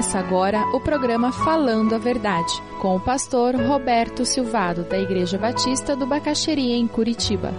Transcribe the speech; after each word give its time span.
Começa 0.00 0.18
agora 0.18 0.60
o 0.74 0.80
programa 0.80 1.30
Falando 1.30 1.94
a 1.94 1.98
Verdade, 1.98 2.54
com 2.80 2.96
o 2.96 3.04
pastor 3.04 3.54
Roberto 3.54 4.24
Silvado, 4.24 4.82
da 4.82 4.98
Igreja 4.98 5.36
Batista 5.36 5.94
do 5.94 6.06
Bacaxeria, 6.06 6.74
em 6.74 6.88
Curitiba. 6.88 7.52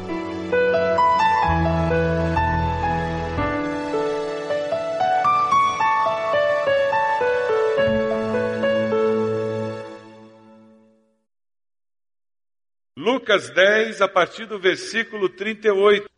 Lucas 12.97 13.51
10, 13.51 14.01
a 14.01 14.07
partir 14.07 14.47
do 14.47 14.59
versículo 14.59 15.29
38. 15.29 16.09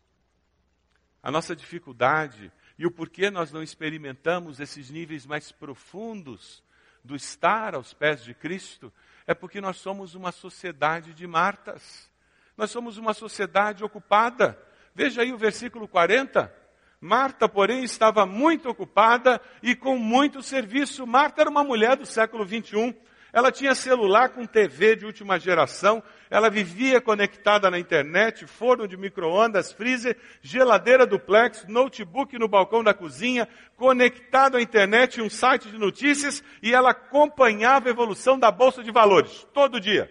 A 1.22 1.30
nossa 1.30 1.54
dificuldade 1.54 2.50
e 2.78 2.86
o 2.86 2.90
porquê 2.90 3.30
nós 3.30 3.52
não 3.52 3.62
experimentamos 3.62 4.60
esses 4.60 4.90
níveis 4.90 5.26
mais 5.26 5.52
profundos 5.52 6.62
do 7.02 7.14
estar 7.14 7.74
aos 7.74 7.92
pés 7.92 8.24
de 8.24 8.34
Cristo 8.34 8.92
é 9.26 9.34
porque 9.34 9.60
nós 9.60 9.76
somos 9.76 10.14
uma 10.14 10.32
sociedade 10.32 11.12
de 11.12 11.26
Martas. 11.26 12.10
Nós 12.56 12.70
somos 12.70 12.98
uma 12.98 13.14
sociedade 13.14 13.84
ocupada. 13.84 14.58
Veja 14.94 15.22
aí 15.22 15.32
o 15.32 15.38
versículo 15.38 15.86
40. 15.86 16.52
Marta, 17.00 17.48
porém, 17.48 17.84
estava 17.84 18.26
muito 18.26 18.68
ocupada 18.68 19.40
e 19.62 19.74
com 19.74 19.98
muito 19.98 20.42
serviço. 20.42 21.06
Marta 21.06 21.42
era 21.42 21.50
uma 21.50 21.64
mulher 21.64 21.96
do 21.96 22.06
século 22.06 22.44
21 22.44 22.94
ela 23.34 23.50
tinha 23.50 23.74
celular 23.74 24.28
com 24.28 24.46
TV 24.46 24.94
de 24.94 25.04
última 25.04 25.40
geração, 25.40 26.00
ela 26.34 26.50
vivia 26.50 27.00
conectada 27.00 27.70
na 27.70 27.78
internet, 27.78 28.44
forno 28.44 28.88
de 28.88 28.96
micro-ondas, 28.96 29.72
freezer, 29.72 30.16
geladeira 30.42 31.06
duplex, 31.06 31.64
notebook 31.68 32.36
no 32.36 32.48
balcão 32.48 32.82
da 32.82 32.92
cozinha, 32.92 33.48
conectado 33.76 34.56
à 34.56 34.60
internet 34.60 35.18
e 35.18 35.22
um 35.22 35.30
site 35.30 35.70
de 35.70 35.78
notícias, 35.78 36.42
e 36.60 36.74
ela 36.74 36.90
acompanhava 36.90 37.86
a 37.86 37.92
evolução 37.92 38.36
da 38.36 38.50
bolsa 38.50 38.82
de 38.82 38.90
valores, 38.90 39.46
todo 39.54 39.78
dia. 39.78 40.10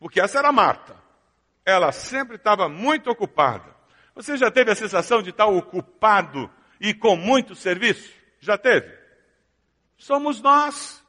Porque 0.00 0.22
essa 0.22 0.38
era 0.38 0.48
a 0.48 0.52
Marta. 0.52 0.96
Ela 1.66 1.92
sempre 1.92 2.36
estava 2.36 2.66
muito 2.66 3.10
ocupada. 3.10 3.76
Você 4.14 4.38
já 4.38 4.50
teve 4.50 4.70
a 4.70 4.74
sensação 4.74 5.20
de 5.20 5.28
estar 5.28 5.44
ocupado 5.44 6.50
e 6.80 6.94
com 6.94 7.14
muito 7.14 7.54
serviço? 7.54 8.10
Já 8.40 8.56
teve? 8.56 8.90
Somos 9.98 10.40
nós. 10.40 11.04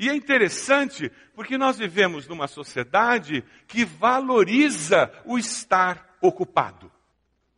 E 0.00 0.08
é 0.08 0.14
interessante 0.14 1.12
porque 1.34 1.58
nós 1.58 1.76
vivemos 1.76 2.26
numa 2.26 2.48
sociedade 2.48 3.44
que 3.68 3.84
valoriza 3.84 5.12
o 5.26 5.36
estar 5.36 6.16
ocupado. 6.22 6.90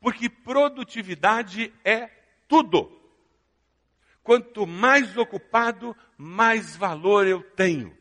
Porque 0.01 0.29
produtividade 0.29 1.73
é 1.85 2.11
tudo. 2.49 2.91
Quanto 4.25 4.67
mais 4.67 5.17
ocupado, 5.17 5.97
mais 6.19 6.77
valor 6.77 7.29
eu 7.29 7.45
tenho. 7.45 7.97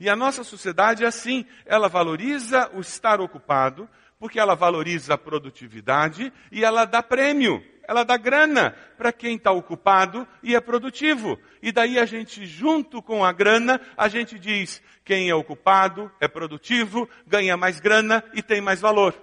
E 0.00 0.10
a 0.10 0.16
nossa 0.16 0.42
sociedade 0.42 1.04
é 1.04 1.06
assim, 1.06 1.46
ela 1.64 1.88
valoriza 1.88 2.68
o 2.74 2.80
estar 2.80 3.20
ocupado, 3.20 3.88
porque 4.18 4.40
ela 4.40 4.56
valoriza 4.56 5.14
a 5.14 5.18
produtividade 5.18 6.32
e 6.50 6.64
ela 6.64 6.84
dá 6.84 7.00
prêmio 7.00 7.64
ela 7.86 8.04
dá 8.04 8.16
grana 8.16 8.72
para 8.96 9.12
quem 9.12 9.36
está 9.36 9.52
ocupado 9.52 10.26
e 10.42 10.54
é 10.54 10.60
produtivo. 10.60 11.38
E 11.62 11.70
daí 11.70 11.98
a 11.98 12.04
gente, 12.04 12.44
junto 12.44 13.00
com 13.00 13.24
a 13.24 13.32
grana, 13.32 13.80
a 13.96 14.08
gente 14.08 14.38
diz 14.38 14.82
quem 15.04 15.30
é 15.30 15.34
ocupado, 15.34 16.10
é 16.20 16.26
produtivo, 16.26 17.08
ganha 17.26 17.56
mais 17.56 17.78
grana 17.78 18.24
e 18.34 18.42
tem 18.42 18.60
mais 18.60 18.80
valor. 18.80 19.14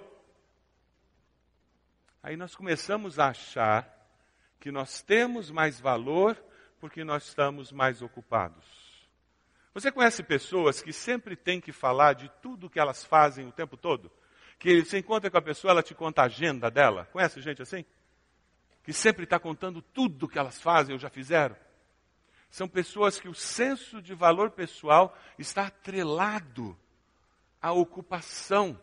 Aí 2.21 2.37
nós 2.37 2.55
começamos 2.55 3.19
a 3.19 3.27
achar 3.27 3.89
que 4.59 4.71
nós 4.71 5.01
temos 5.01 5.51
mais 5.51 5.79
valor 5.79 6.41
porque 6.79 7.03
nós 7.03 7.25
estamos 7.27 7.71
mais 7.71 8.01
ocupados. 8.01 8.83
Você 9.73 9.91
conhece 9.91 10.23
pessoas 10.23 10.81
que 10.81 10.93
sempre 10.93 11.35
têm 11.35 11.59
que 11.59 11.71
falar 11.71 12.13
de 12.13 12.31
tudo 12.41 12.69
que 12.69 12.79
elas 12.79 13.03
fazem 13.03 13.47
o 13.47 13.51
tempo 13.51 13.75
todo? 13.75 14.11
Que 14.57 14.85
você 14.85 14.99
encontra 14.99 15.29
com 15.29 15.37
a 15.37 15.41
pessoa, 15.41 15.71
ela 15.71 15.83
te 15.83 15.93
conta 15.93 16.21
a 16.21 16.25
agenda 16.25 16.71
dela. 16.71 17.09
Conhece 17.11 17.41
gente 17.41 17.61
assim? 17.61 17.83
Que 18.83 18.91
sempre 18.91 19.23
está 19.23 19.39
contando 19.39 19.81
tudo 19.81 20.27
que 20.27 20.37
elas 20.37 20.61
fazem 20.61 20.93
ou 20.93 20.99
já 20.99 21.09
fizeram. 21.09 21.55
São 22.49 22.67
pessoas 22.67 23.19
que 23.19 23.27
o 23.27 23.33
senso 23.33 24.01
de 24.01 24.13
valor 24.13 24.51
pessoal 24.51 25.17
está 25.39 25.67
atrelado 25.67 26.77
à 27.61 27.71
ocupação. 27.71 28.79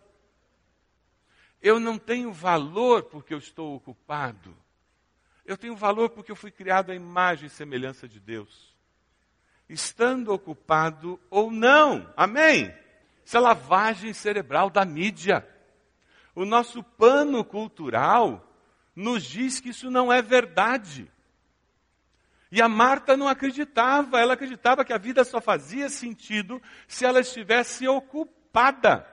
Eu 1.63 1.79
não 1.79 1.99
tenho 1.99 2.33
valor 2.33 3.05
porque 3.05 3.35
eu 3.35 3.39
estou 3.39 3.77
ocupado. 3.77 4.57
Eu 5.45 5.57
tenho 5.57 5.77
valor 5.77 6.11
porque 6.11 6.33
eu 6.33 6.37
fui 6.37 6.51
criado 6.51 6.91
à 6.91 6.95
imagem 6.95 7.47
e 7.47 7.51
semelhança 7.51 8.09
de 8.09 8.19
Deus. 8.19 8.75
Estando 9.69 10.33
ocupado 10.33 11.21
ou 11.29 11.51
não. 11.51 12.13
Amém? 12.17 12.75
Isso 13.25 13.37
é 13.37 13.41
lavagem 13.41 14.13
cerebral 14.13 14.71
da 14.71 14.85
mídia. 14.85 15.47
O 16.35 16.45
nosso 16.45 16.83
pano 16.83 17.45
cultural 17.45 18.50
nos 18.95 19.23
diz 19.25 19.61
que 19.61 19.71
isso 19.71 19.91
não 19.91 20.13
é 20.13 20.21
verdade. 20.21 21.11
E 22.53 22.61
a 22.61 22.69
Marta 22.69 23.17
não 23.17 23.29
acreditava, 23.29 24.21
ela 24.21 24.35
acreditava 24.35 24.85
que 24.85 24.93
a 24.93 24.99
vida 24.99 25.23
só 25.25 25.41
fazia 25.41 25.89
sentido 25.89 26.61
se 26.89 27.05
ela 27.05 27.21
estivesse 27.21 27.87
ocupada. 27.87 29.07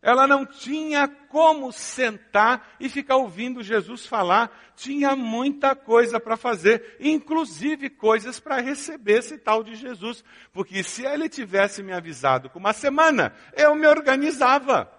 Ela 0.00 0.26
não 0.26 0.44
tinha 0.44 1.06
como 1.06 1.70
sentar 1.70 2.74
e 2.80 2.88
ficar 2.88 3.16
ouvindo 3.16 3.62
Jesus 3.62 4.04
falar, 4.04 4.72
tinha 4.74 5.14
muita 5.14 5.76
coisa 5.76 6.18
para 6.18 6.36
fazer, 6.36 6.96
inclusive 6.98 7.88
coisas 7.88 8.40
para 8.40 8.60
receber 8.60 9.18
esse 9.18 9.38
tal 9.38 9.62
de 9.62 9.76
Jesus. 9.76 10.24
Porque 10.52 10.82
se 10.82 11.06
ele 11.06 11.28
tivesse 11.28 11.84
me 11.84 11.92
avisado 11.92 12.50
com 12.50 12.58
uma 12.58 12.72
semana, 12.72 13.32
eu 13.56 13.76
me 13.76 13.86
organizava. 13.86 14.90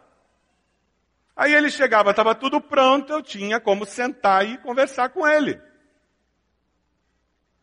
Aí 1.36 1.54
ele 1.54 1.70
chegava, 1.70 2.12
estava 2.12 2.36
tudo 2.36 2.62
pronto, 2.62 3.12
eu 3.12 3.22
tinha 3.22 3.60
como 3.60 3.86
sentar 3.86 4.48
e 4.48 4.58
conversar 4.60 5.10
com 5.10 5.28
ele. 5.28 5.60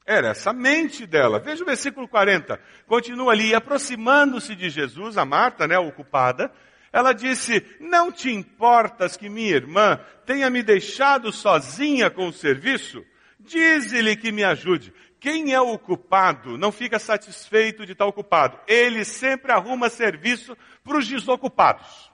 Era 0.04 0.30
essa 0.30 0.52
mente 0.52 1.06
dela. 1.06 1.38
Veja 1.38 1.62
o 1.62 1.66
versículo 1.66 2.08
40. 2.08 2.58
Continua 2.86 3.32
ali, 3.32 3.54
aproximando-se 3.54 4.56
de 4.56 4.68
Jesus, 4.68 5.16
a 5.16 5.24
Marta, 5.24 5.68
né, 5.68 5.78
ocupada, 5.78 6.52
ela 6.92 7.12
disse: 7.12 7.64
Não 7.78 8.10
te 8.10 8.30
importas 8.30 9.16
que 9.16 9.28
minha 9.28 9.54
irmã 9.54 10.00
tenha 10.26 10.50
me 10.50 10.62
deixado 10.62 11.30
sozinha 11.30 12.10
com 12.10 12.26
o 12.26 12.32
serviço? 12.32 13.04
Dize-lhe 13.38 14.16
que 14.16 14.32
me 14.32 14.42
ajude. 14.42 14.92
Quem 15.20 15.52
é 15.52 15.60
ocupado 15.60 16.58
não 16.58 16.72
fica 16.72 16.98
satisfeito 16.98 17.86
de 17.86 17.92
estar 17.92 18.06
ocupado. 18.06 18.58
Ele 18.66 19.04
sempre 19.04 19.52
arruma 19.52 19.88
serviço 19.88 20.56
para 20.82 20.96
os 20.96 21.06
desocupados. 21.06 22.09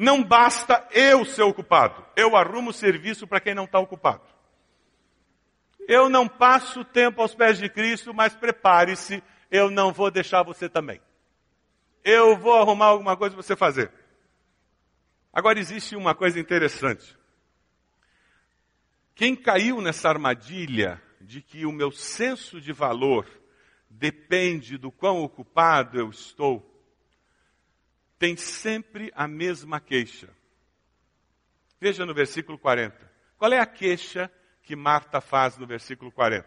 Não 0.00 0.24
basta 0.24 0.88
eu 0.92 1.26
ser 1.26 1.42
ocupado. 1.42 2.02
Eu 2.16 2.34
arrumo 2.34 2.72
serviço 2.72 3.26
para 3.26 3.38
quem 3.38 3.54
não 3.54 3.64
está 3.64 3.78
ocupado. 3.78 4.22
Eu 5.86 6.08
não 6.08 6.26
passo 6.26 6.82
tempo 6.86 7.20
aos 7.20 7.34
pés 7.34 7.58
de 7.58 7.68
Cristo, 7.68 8.14
mas 8.14 8.34
prepare-se, 8.34 9.22
eu 9.50 9.70
não 9.70 9.92
vou 9.92 10.10
deixar 10.10 10.42
você 10.42 10.70
também. 10.70 11.02
Eu 12.02 12.34
vou 12.34 12.56
arrumar 12.56 12.86
alguma 12.86 13.14
coisa 13.14 13.34
para 13.34 13.42
você 13.42 13.54
fazer. 13.54 13.92
Agora 15.30 15.58
existe 15.58 15.94
uma 15.94 16.14
coisa 16.14 16.40
interessante. 16.40 17.14
Quem 19.14 19.36
caiu 19.36 19.82
nessa 19.82 20.08
armadilha 20.08 20.98
de 21.20 21.42
que 21.42 21.66
o 21.66 21.72
meu 21.72 21.92
senso 21.92 22.58
de 22.58 22.72
valor 22.72 23.26
depende 23.90 24.78
do 24.78 24.90
quão 24.90 25.22
ocupado 25.22 26.00
eu 26.00 26.08
estou, 26.08 26.69
tem 28.20 28.36
sempre 28.36 29.10
a 29.14 29.26
mesma 29.26 29.80
queixa. 29.80 30.28
Veja 31.80 32.04
no 32.04 32.12
versículo 32.12 32.58
40. 32.58 33.10
Qual 33.38 33.50
é 33.50 33.58
a 33.58 33.64
queixa 33.64 34.30
que 34.62 34.76
Marta 34.76 35.22
faz 35.22 35.56
no 35.56 35.66
versículo 35.66 36.12
40? 36.12 36.46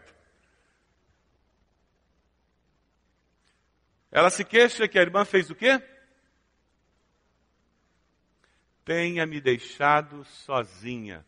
Ela 4.12 4.30
se 4.30 4.44
queixa 4.44 4.86
que 4.86 4.96
a 4.96 5.02
irmã 5.02 5.24
fez 5.24 5.50
o 5.50 5.54
quê? 5.56 5.82
Tenha 8.84 9.26
me 9.26 9.40
deixado 9.40 10.24
sozinha. 10.24 11.26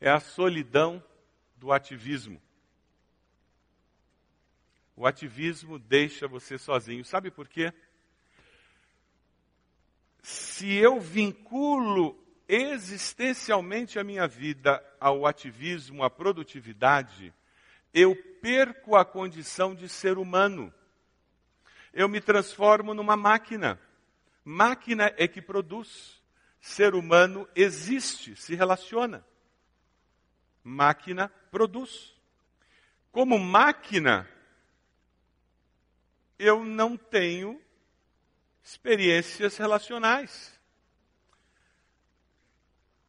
É 0.00 0.08
a 0.08 0.20
solidão 0.20 1.04
do 1.56 1.72
ativismo. 1.72 2.40
O 4.94 5.04
ativismo 5.04 5.76
deixa 5.76 6.28
você 6.28 6.56
sozinho. 6.56 7.04
Sabe 7.04 7.32
por 7.32 7.48
quê? 7.48 7.74
Se 10.24 10.74
eu 10.74 10.98
vinculo 10.98 12.18
existencialmente 12.48 13.98
a 13.98 14.04
minha 14.04 14.26
vida 14.26 14.82
ao 14.98 15.26
ativismo, 15.26 16.02
à 16.02 16.08
produtividade, 16.08 17.30
eu 17.92 18.16
perco 18.40 18.96
a 18.96 19.04
condição 19.04 19.74
de 19.74 19.86
ser 19.86 20.16
humano. 20.16 20.72
Eu 21.92 22.08
me 22.08 22.22
transformo 22.22 22.94
numa 22.94 23.18
máquina. 23.18 23.78
Máquina 24.42 25.12
é 25.18 25.28
que 25.28 25.42
produz. 25.42 26.22
Ser 26.58 26.94
humano 26.94 27.46
existe, 27.54 28.34
se 28.34 28.54
relaciona. 28.54 29.22
Máquina 30.62 31.30
produz. 31.50 32.18
como 33.12 33.38
máquina, 33.38 34.26
eu 36.38 36.64
não 36.64 36.96
tenho 36.96 37.62
experiências 38.64 39.58
relacionais. 39.58 40.58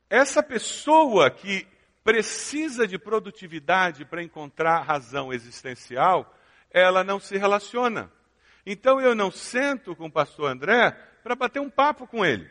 Essa 0.10 0.44
pessoa 0.44 1.32
que 1.32 1.66
precisa 2.04 2.86
de 2.86 3.00
produtividade 3.00 4.06
para 4.06 4.22
encontrar 4.22 4.82
razão 4.82 5.34
existencial, 5.34 6.36
ela 6.70 7.04
não 7.04 7.20
se 7.20 7.38
relaciona. 7.38 8.12
Então 8.66 9.00
eu 9.00 9.16
não 9.16 9.32
sento 9.32 9.96
com 9.96 10.08
o 10.08 10.12
pastor 10.12 10.52
André 10.52 10.92
para 11.24 11.36
bater 11.36 11.62
um 11.62 11.70
papo 11.70 12.06
com 12.06 12.24
ele. 12.24 12.50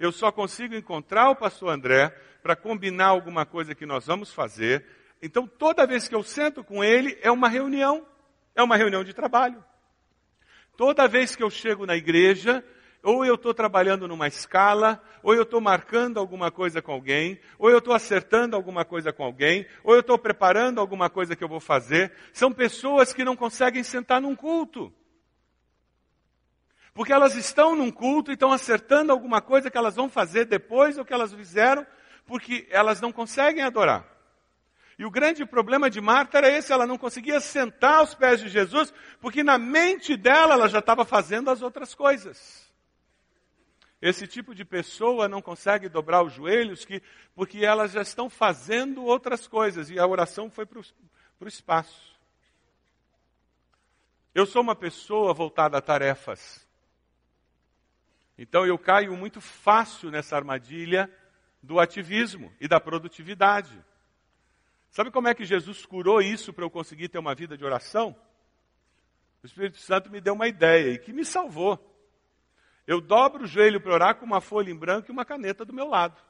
Eu 0.00 0.10
só 0.10 0.32
consigo 0.32 0.74
encontrar 0.74 1.28
o 1.30 1.36
pastor 1.36 1.68
André 1.68 2.08
para 2.42 2.56
combinar 2.56 3.08
alguma 3.08 3.44
coisa 3.44 3.74
que 3.74 3.84
nós 3.84 4.06
vamos 4.06 4.32
fazer. 4.32 4.84
Então 5.20 5.46
toda 5.46 5.86
vez 5.86 6.08
que 6.08 6.14
eu 6.14 6.22
sento 6.22 6.64
com 6.64 6.82
ele 6.82 7.18
é 7.20 7.30
uma 7.30 7.48
reunião, 7.48 8.06
é 8.54 8.62
uma 8.62 8.76
reunião 8.76 9.04
de 9.04 9.12
trabalho. 9.12 9.62
Toda 10.78 11.08
vez 11.08 11.34
que 11.34 11.42
eu 11.42 11.50
chego 11.50 11.84
na 11.84 11.96
igreja, 11.96 12.64
ou 13.02 13.24
eu 13.24 13.34
estou 13.34 13.52
trabalhando 13.52 14.06
numa 14.06 14.28
escala, 14.28 15.02
ou 15.24 15.34
eu 15.34 15.42
estou 15.42 15.60
marcando 15.60 16.20
alguma 16.20 16.52
coisa 16.52 16.80
com 16.80 16.92
alguém, 16.92 17.40
ou 17.58 17.68
eu 17.68 17.78
estou 17.78 17.92
acertando 17.92 18.54
alguma 18.54 18.84
coisa 18.84 19.12
com 19.12 19.24
alguém, 19.24 19.66
ou 19.82 19.94
eu 19.94 20.02
estou 20.02 20.16
preparando 20.16 20.80
alguma 20.80 21.10
coisa 21.10 21.34
que 21.34 21.42
eu 21.42 21.48
vou 21.48 21.58
fazer. 21.58 22.12
São 22.32 22.52
pessoas 22.52 23.12
que 23.12 23.24
não 23.24 23.34
conseguem 23.34 23.82
sentar 23.82 24.20
num 24.20 24.36
culto. 24.36 24.94
Porque 26.94 27.12
elas 27.12 27.34
estão 27.34 27.74
num 27.74 27.90
culto 27.90 28.30
e 28.30 28.34
estão 28.34 28.52
acertando 28.52 29.10
alguma 29.10 29.40
coisa 29.40 29.72
que 29.72 29.76
elas 29.76 29.96
vão 29.96 30.08
fazer 30.08 30.44
depois 30.44 30.94
do 30.94 31.04
que 31.04 31.12
elas 31.12 31.34
fizeram, 31.34 31.84
porque 32.24 32.68
elas 32.70 33.00
não 33.00 33.10
conseguem 33.10 33.64
adorar. 33.64 34.17
E 34.98 35.04
o 35.04 35.10
grande 35.10 35.46
problema 35.46 35.88
de 35.88 36.00
Marta 36.00 36.38
era 36.38 36.50
esse, 36.50 36.72
ela 36.72 36.86
não 36.86 36.98
conseguia 36.98 37.38
sentar 37.38 38.00
aos 38.00 38.14
pés 38.14 38.40
de 38.40 38.48
Jesus, 38.48 38.92
porque 39.20 39.44
na 39.44 39.56
mente 39.56 40.16
dela 40.16 40.54
ela 40.54 40.68
já 40.68 40.80
estava 40.80 41.04
fazendo 41.04 41.50
as 41.50 41.62
outras 41.62 41.94
coisas. 41.94 42.68
Esse 44.02 44.26
tipo 44.26 44.54
de 44.54 44.64
pessoa 44.64 45.28
não 45.28 45.40
consegue 45.40 45.88
dobrar 45.88 46.24
os 46.24 46.32
joelhos 46.32 46.84
que, 46.84 47.00
porque 47.34 47.64
elas 47.64 47.92
já 47.92 48.02
estão 48.02 48.28
fazendo 48.28 49.04
outras 49.04 49.46
coisas 49.46 49.88
e 49.88 49.98
a 49.98 50.06
oração 50.06 50.50
foi 50.50 50.66
para 50.66 50.80
o 50.80 51.48
espaço. 51.48 52.18
Eu 54.34 54.46
sou 54.46 54.62
uma 54.62 54.74
pessoa 54.74 55.32
voltada 55.32 55.78
a 55.78 55.80
tarefas. 55.80 56.66
Então 58.36 58.66
eu 58.66 58.78
caio 58.78 59.16
muito 59.16 59.40
fácil 59.40 60.10
nessa 60.10 60.36
armadilha 60.36 61.12
do 61.60 61.80
ativismo 61.80 62.52
e 62.60 62.68
da 62.68 62.78
produtividade. 62.80 63.76
Sabe 64.90 65.10
como 65.10 65.28
é 65.28 65.34
que 65.34 65.44
Jesus 65.44 65.84
curou 65.84 66.20
isso 66.20 66.52
para 66.52 66.64
eu 66.64 66.70
conseguir 66.70 67.08
ter 67.08 67.18
uma 67.18 67.34
vida 67.34 67.56
de 67.56 67.64
oração? 67.64 68.16
O 69.42 69.46
Espírito 69.46 69.78
Santo 69.78 70.10
me 70.10 70.20
deu 70.20 70.34
uma 70.34 70.48
ideia 70.48 70.92
e 70.92 70.98
que 70.98 71.12
me 71.12 71.24
salvou. 71.24 71.78
Eu 72.86 73.00
dobro 73.00 73.44
o 73.44 73.46
joelho 73.46 73.80
para 73.80 73.92
orar 73.92 74.14
com 74.16 74.24
uma 74.24 74.40
folha 74.40 74.70
em 74.70 74.76
branco 74.76 75.10
e 75.10 75.12
uma 75.12 75.24
caneta 75.24 75.64
do 75.64 75.72
meu 75.72 75.86
lado. 75.86 76.20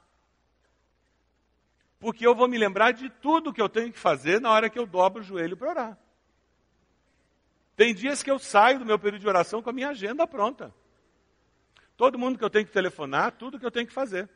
Porque 1.99 2.26
eu 2.26 2.34
vou 2.34 2.49
me 2.49 2.58
lembrar 2.58 2.93
de 2.93 3.08
tudo 3.08 3.52
que 3.52 3.62
eu 3.62 3.69
tenho 3.69 3.93
que 3.93 3.99
fazer 3.99 4.40
na 4.40 4.50
hora 4.50 4.69
que 4.69 4.78
eu 4.78 4.87
dobro 4.87 5.20
o 5.20 5.25
joelho 5.25 5.56
para 5.56 5.70
orar. 5.70 5.99
Tem 7.76 7.94
dias 7.94 8.22
que 8.22 8.31
eu 8.31 8.38
saio 8.38 8.81
do 8.81 8.84
meu 8.84 8.99
período 8.99 9.22
de 9.22 9.28
oração 9.28 9.62
com 9.62 9.70
a 9.70 9.72
minha 9.72 9.90
agenda 9.90 10.26
pronta. 10.26 10.75
Todo 11.96 12.19
mundo 12.19 12.38
que 12.38 12.44
eu 12.44 12.50
tenho 12.50 12.66
que 12.66 12.72
telefonar, 12.72 13.32
tudo 13.32 13.58
que 13.58 13.66
eu 13.66 13.70
tenho 13.70 13.87
que 13.87 13.93
fazer. 13.93 14.28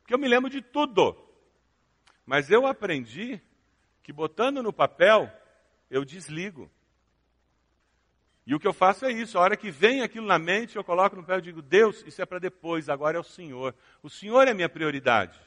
Porque 0.00 0.14
eu 0.14 0.18
me 0.18 0.28
lembro 0.28 0.48
de 0.48 0.62
tudo. 0.62 1.16
Mas 2.24 2.50
eu 2.50 2.66
aprendi 2.66 3.40
que 4.04 4.12
botando 4.12 4.62
no 4.62 4.72
papel, 4.72 5.32
eu 5.90 6.04
desligo. 6.04 6.70
E 8.46 8.54
o 8.54 8.60
que 8.60 8.68
eu 8.68 8.74
faço 8.74 9.06
é 9.06 9.10
isso, 9.10 9.38
a 9.38 9.40
hora 9.40 9.56
que 9.56 9.70
vem 9.70 10.02
aquilo 10.02 10.26
na 10.26 10.38
mente, 10.38 10.76
eu 10.76 10.84
coloco 10.84 11.16
no 11.16 11.24
pé 11.24 11.38
e 11.38 11.40
digo, 11.40 11.62
Deus, 11.62 12.04
isso 12.06 12.20
é 12.20 12.26
para 12.26 12.38
depois, 12.38 12.90
agora 12.90 13.16
é 13.16 13.20
o 13.20 13.24
Senhor. 13.24 13.74
O 14.02 14.10
Senhor 14.10 14.46
é 14.46 14.52
minha 14.52 14.68
prioridade. 14.68 15.40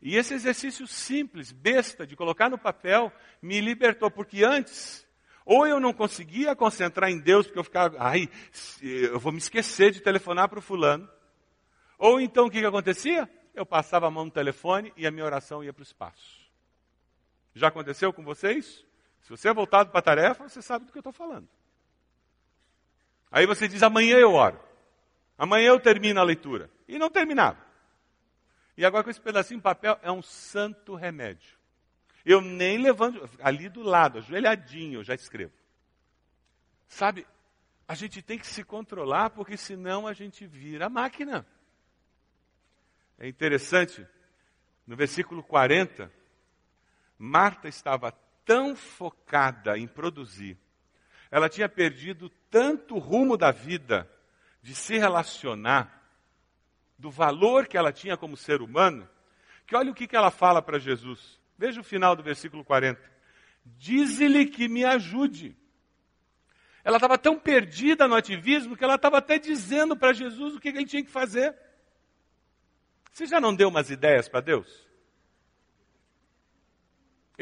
E 0.00 0.16
esse 0.16 0.32
exercício 0.32 0.86
simples, 0.86 1.52
besta, 1.52 2.06
de 2.06 2.16
colocar 2.16 2.48
no 2.48 2.56
papel, 2.56 3.12
me 3.42 3.60
libertou, 3.60 4.10
porque 4.10 4.42
antes, 4.42 5.06
ou 5.44 5.66
eu 5.66 5.78
não 5.78 5.92
conseguia 5.92 6.56
concentrar 6.56 7.10
em 7.10 7.18
Deus, 7.18 7.46
porque 7.46 7.58
eu 7.58 7.64
ficava, 7.64 7.96
ai, 7.98 8.26
eu 8.80 9.20
vou 9.20 9.32
me 9.32 9.38
esquecer 9.38 9.90
de 9.90 10.00
telefonar 10.00 10.48
para 10.48 10.58
o 10.58 10.62
fulano. 10.62 11.06
Ou 11.98 12.18
então 12.18 12.46
o 12.46 12.50
que, 12.50 12.60
que 12.60 12.66
acontecia? 12.66 13.28
Eu 13.54 13.66
passava 13.66 14.06
a 14.06 14.10
mão 14.10 14.24
no 14.24 14.30
telefone 14.30 14.90
e 14.96 15.06
a 15.06 15.10
minha 15.10 15.26
oração 15.26 15.62
ia 15.62 15.74
para 15.74 15.82
o 15.82 15.84
espaço. 15.84 16.39
Já 17.54 17.68
aconteceu 17.68 18.12
com 18.12 18.22
vocês? 18.22 18.84
Se 19.22 19.30
você 19.30 19.48
é 19.48 19.54
voltado 19.54 19.90
para 19.90 19.98
a 19.98 20.02
tarefa, 20.02 20.48
você 20.48 20.62
sabe 20.62 20.84
do 20.84 20.92
que 20.92 20.98
eu 20.98 21.00
estou 21.00 21.12
falando. 21.12 21.48
Aí 23.30 23.46
você 23.46 23.68
diz, 23.68 23.82
amanhã 23.82 24.16
eu 24.16 24.32
oro. 24.32 24.60
Amanhã 25.38 25.68
eu 25.68 25.80
termino 25.80 26.20
a 26.20 26.24
leitura. 26.24 26.70
E 26.88 26.98
não 26.98 27.10
terminava. 27.10 27.58
E 28.76 28.84
agora 28.84 29.04
com 29.04 29.10
esse 29.10 29.20
pedacinho 29.20 29.58
de 29.58 29.64
papel 29.64 29.98
é 30.02 30.10
um 30.10 30.22
santo 30.22 30.94
remédio. 30.94 31.58
Eu 32.24 32.40
nem 32.40 32.78
levanto, 32.78 33.28
ali 33.42 33.68
do 33.68 33.82
lado, 33.82 34.18
ajoelhadinho, 34.18 35.00
eu 35.00 35.04
já 35.04 35.14
escrevo. 35.14 35.52
Sabe, 36.88 37.26
a 37.86 37.94
gente 37.94 38.20
tem 38.22 38.38
que 38.38 38.46
se 38.46 38.64
controlar, 38.64 39.30
porque 39.30 39.56
senão 39.56 40.06
a 40.06 40.12
gente 40.12 40.46
vira 40.46 40.88
máquina. 40.88 41.46
É 43.18 43.28
interessante, 43.28 44.06
no 44.86 44.96
versículo 44.96 45.42
40, 45.42 46.10
Marta 47.22 47.68
estava 47.68 48.12
tão 48.46 48.74
focada 48.74 49.76
em 49.76 49.86
produzir, 49.86 50.56
ela 51.30 51.50
tinha 51.50 51.68
perdido 51.68 52.30
tanto 52.50 52.94
o 52.94 52.98
rumo 52.98 53.36
da 53.36 53.50
vida, 53.50 54.10
de 54.62 54.74
se 54.74 54.96
relacionar, 54.96 56.02
do 56.98 57.10
valor 57.10 57.66
que 57.66 57.76
ela 57.76 57.92
tinha 57.92 58.16
como 58.16 58.38
ser 58.38 58.62
humano, 58.62 59.06
que 59.66 59.76
olha 59.76 59.90
o 59.90 59.94
que, 59.94 60.06
que 60.06 60.16
ela 60.16 60.30
fala 60.30 60.62
para 60.62 60.78
Jesus. 60.78 61.38
Veja 61.58 61.82
o 61.82 61.84
final 61.84 62.16
do 62.16 62.22
versículo 62.22 62.64
40. 62.64 62.98
Dize-lhe 63.66 64.46
que 64.46 64.66
me 64.66 64.82
ajude. 64.82 65.54
Ela 66.82 66.96
estava 66.96 67.18
tão 67.18 67.38
perdida 67.38 68.08
no 68.08 68.14
ativismo 68.14 68.78
que 68.78 68.82
ela 68.82 68.94
estava 68.94 69.18
até 69.18 69.38
dizendo 69.38 69.94
para 69.94 70.14
Jesus 70.14 70.56
o 70.56 70.60
que 70.60 70.68
ele 70.68 70.86
tinha 70.86 71.04
que 71.04 71.10
fazer. 71.10 71.54
Você 73.12 73.26
já 73.26 73.38
não 73.38 73.54
deu 73.54 73.68
umas 73.68 73.90
ideias 73.90 74.26
para 74.26 74.40
Deus? 74.40 74.89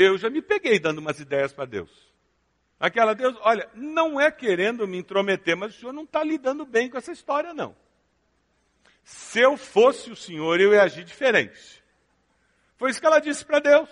Eu 0.01 0.17
já 0.17 0.31
me 0.31 0.41
peguei 0.41 0.79
dando 0.79 0.99
umas 0.99 1.19
ideias 1.19 1.53
para 1.53 1.65
Deus. 1.65 1.91
Aquela 2.79 3.15
Deus, 3.15 3.37
olha, 3.41 3.69
não 3.75 4.21
é 4.21 4.31
querendo 4.31 4.87
me 4.87 4.97
intrometer, 4.97 5.57
mas 5.57 5.75
o 5.75 5.81
senhor 5.81 5.93
não 5.93 6.05
está 6.05 6.23
lidando 6.23 6.65
bem 6.65 6.89
com 6.89 6.97
essa 6.97 7.11
história, 7.11 7.53
não. 7.53 7.75
Se 9.03 9.41
eu 9.41 9.57
fosse 9.57 10.09
o 10.09 10.15
senhor, 10.15 10.61
eu 10.61 10.73
ia 10.73 10.85
agir 10.85 11.03
diferente. 11.03 11.83
Foi 12.77 12.91
isso 12.91 13.01
que 13.01 13.07
ela 13.09 13.19
disse 13.19 13.45
para 13.45 13.59
Deus. 13.59 13.91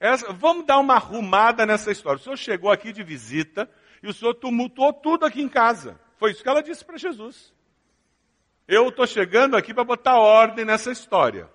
Essa, 0.00 0.32
vamos 0.32 0.66
dar 0.66 0.78
uma 0.78 0.94
arrumada 0.94 1.64
nessa 1.64 1.92
história. 1.92 2.18
O 2.18 2.22
senhor 2.24 2.36
chegou 2.36 2.72
aqui 2.72 2.92
de 2.92 3.04
visita 3.04 3.70
e 4.02 4.08
o 4.08 4.12
senhor 4.12 4.34
tumultuou 4.34 4.92
tudo 4.92 5.24
aqui 5.24 5.40
em 5.40 5.48
casa. 5.48 6.00
Foi 6.16 6.32
isso 6.32 6.42
que 6.42 6.48
ela 6.48 6.64
disse 6.64 6.84
para 6.84 6.98
Jesus. 6.98 7.54
Eu 8.66 8.88
estou 8.88 9.06
chegando 9.06 9.56
aqui 9.56 9.72
para 9.72 9.84
botar 9.84 10.18
ordem 10.18 10.64
nessa 10.64 10.90
história. 10.90 11.48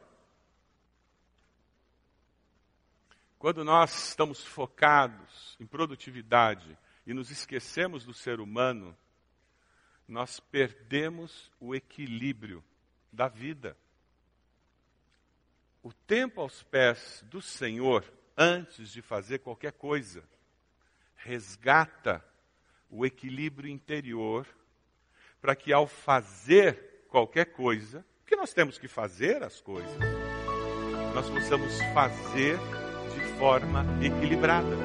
Quando 3.46 3.64
nós 3.64 4.08
estamos 4.08 4.44
focados 4.44 5.56
em 5.60 5.68
produtividade 5.68 6.76
e 7.06 7.14
nos 7.14 7.30
esquecemos 7.30 8.04
do 8.04 8.12
ser 8.12 8.40
humano, 8.40 8.98
nós 10.08 10.40
perdemos 10.40 11.52
o 11.60 11.76
equilíbrio 11.76 12.64
da 13.14 13.28
vida. 13.28 13.78
O 15.84 15.94
tempo 15.94 16.42
aos 16.42 16.64
pés 16.64 17.24
do 17.30 17.40
Senhor, 17.40 18.04
antes 18.36 18.90
de 18.90 19.04
fazer 19.04 19.38
qualquer 19.38 19.74
coisa, 19.74 20.28
resgata 21.16 22.26
o 22.90 23.06
equilíbrio 23.06 23.70
interior 23.70 24.48
para 25.40 25.56
que 25.56 25.72
ao 25.72 25.86
fazer 25.86 27.06
qualquer 27.10 27.52
coisa, 27.52 28.04
que 28.26 28.36
nós 28.36 28.56
temos 28.56 28.80
que 28.80 28.88
fazer 28.88 29.44
as 29.44 29.62
coisas, 29.62 30.00
nós 31.14 31.30
possamos 31.30 31.78
fazer 31.94 32.58
forma 33.38 33.86
equilibrada. 34.02 34.76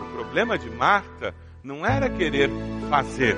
O 0.00 0.16
problema 0.16 0.58
de 0.58 0.70
Marta 0.70 1.34
não 1.62 1.86
era 1.86 2.08
querer 2.08 2.50
fazer, 2.88 3.36